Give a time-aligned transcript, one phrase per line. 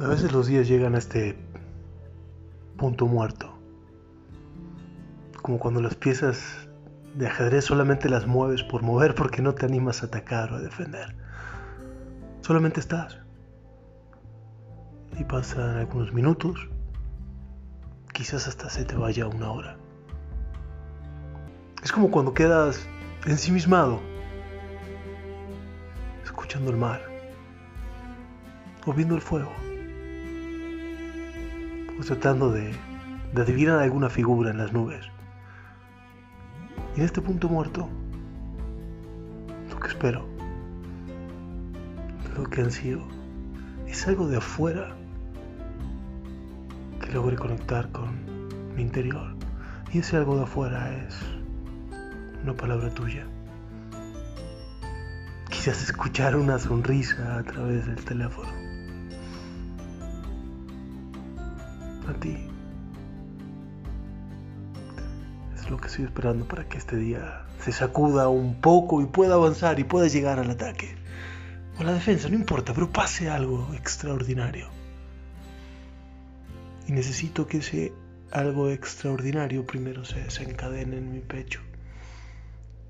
[0.00, 1.36] A veces los días llegan a este
[2.76, 3.58] punto muerto.
[5.42, 6.68] Como cuando las piezas
[7.16, 10.60] de ajedrez solamente las mueves por mover porque no te animas a atacar o a
[10.60, 11.16] defender.
[12.42, 13.18] Solamente estás.
[15.18, 16.68] Y pasan algunos minutos.
[18.12, 19.78] Quizás hasta se te vaya una hora.
[21.82, 22.86] Es como cuando quedas
[23.26, 23.98] ensimismado,
[26.22, 27.00] escuchando el mar
[28.86, 29.50] o viendo el fuego
[32.06, 32.72] tratando de,
[33.36, 35.04] adivinar alguna figura en las nubes.
[36.96, 37.88] Y en este punto muerto,
[39.70, 40.26] lo que espero,
[42.36, 43.00] lo que ansío,
[43.86, 44.94] es algo de afuera
[47.00, 48.10] que logre conectar con
[48.74, 49.34] mi interior.
[49.92, 51.18] Y ese algo de afuera es
[52.42, 53.26] una palabra tuya.
[55.50, 58.67] Quizás escuchar una sonrisa a través del teléfono.
[62.08, 62.36] A ti.
[65.54, 69.34] Es lo que estoy esperando para que este día se sacuda un poco y pueda
[69.34, 70.96] avanzar y pueda llegar al ataque.
[71.78, 74.68] O la defensa, no importa, pero pase algo extraordinario.
[76.86, 77.92] Y necesito que ese
[78.32, 81.60] algo extraordinario primero se desencadene en mi pecho.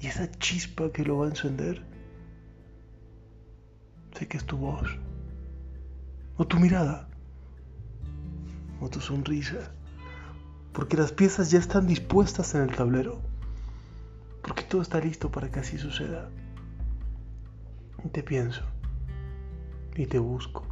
[0.00, 1.82] Y esa chispa que lo va a encender,
[4.16, 4.98] sé que es tu voz.
[6.36, 7.08] O tu mirada
[8.80, 9.72] o tu sonrisa,
[10.72, 13.20] porque las piezas ya están dispuestas en el tablero,
[14.42, 16.28] porque todo está listo para que así suceda.
[18.04, 18.62] Y te pienso,
[19.96, 20.64] y te busco,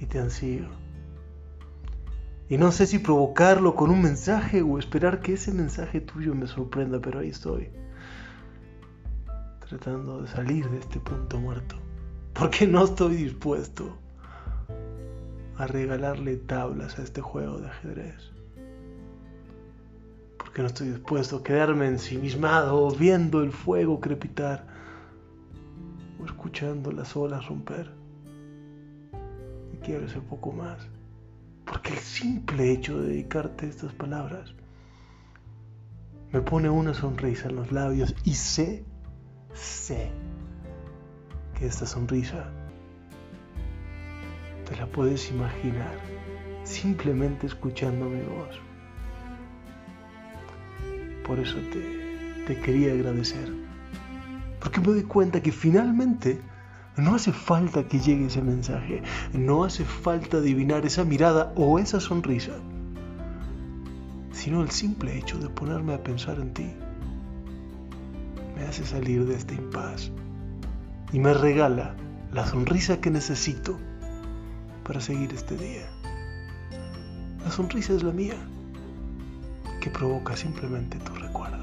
[0.00, 0.68] y te ansío.
[2.48, 6.46] Y no sé si provocarlo con un mensaje o esperar que ese mensaje tuyo me
[6.46, 7.70] sorprenda, pero ahí estoy,
[9.68, 11.76] tratando de salir de este punto muerto,
[12.32, 13.98] porque no estoy dispuesto
[15.58, 18.30] a regalarle tablas a este juego de ajedrez.
[20.38, 24.64] Porque no estoy dispuesto a quedarme ensimismado viendo el fuego crepitar
[26.20, 27.90] o escuchando las olas romper.
[29.74, 30.78] Y quiero ese poco más.
[31.64, 34.54] Porque el simple hecho de dedicarte estas palabras
[36.32, 38.84] me pone una sonrisa en los labios y sé,
[39.54, 40.10] sé
[41.58, 42.52] que esta sonrisa
[44.68, 45.98] te la puedes imaginar
[46.64, 48.60] simplemente escuchando mi voz.
[51.26, 51.56] Por eso
[52.46, 53.50] te, quería agradecer.
[54.60, 56.40] Porque me doy cuenta que finalmente
[56.96, 59.02] no hace falta que llegue ese mensaje,
[59.32, 62.56] no hace falta adivinar esa mirada o esa sonrisa,
[64.32, 66.70] sino el simple hecho de ponerme a pensar en ti
[68.56, 70.10] me hace salir de este impas
[71.12, 71.94] y me regala
[72.32, 73.78] la sonrisa que necesito
[74.88, 75.86] para seguir este día.
[77.44, 78.36] La sonrisa es la mía,
[79.82, 81.57] que provoca simplemente tu recuerdo.